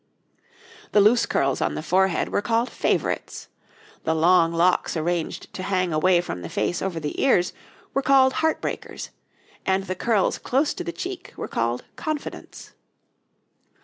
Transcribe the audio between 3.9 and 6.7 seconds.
the long locks arranged to hang away from the